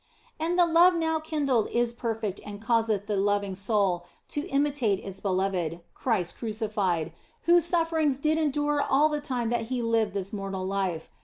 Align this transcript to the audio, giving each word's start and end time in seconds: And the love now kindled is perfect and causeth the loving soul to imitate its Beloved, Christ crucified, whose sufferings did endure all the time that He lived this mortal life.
And 0.39 0.57
the 0.57 0.65
love 0.65 0.95
now 0.95 1.19
kindled 1.19 1.69
is 1.69 1.93
perfect 1.93 2.41
and 2.43 2.59
causeth 2.59 3.05
the 3.05 3.17
loving 3.17 3.53
soul 3.53 4.07
to 4.29 4.47
imitate 4.47 4.97
its 5.05 5.19
Beloved, 5.19 5.79
Christ 5.93 6.39
crucified, 6.39 7.11
whose 7.43 7.65
sufferings 7.65 8.17
did 8.17 8.39
endure 8.39 8.81
all 8.81 9.09
the 9.09 9.21
time 9.21 9.51
that 9.51 9.65
He 9.65 9.83
lived 9.83 10.15
this 10.15 10.33
mortal 10.33 10.65
life. 10.65 11.11